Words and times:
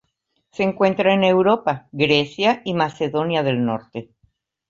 Se 0.49 0.63
encuentra 0.63 1.13
en 1.13 1.23
Europa: 1.23 1.87
Grecia 1.91 2.63
y 2.65 2.73
Macedonia 2.73 3.43
del 3.43 3.63
Norte. 3.63 4.09